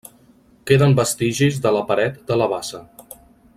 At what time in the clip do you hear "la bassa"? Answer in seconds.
2.43-2.83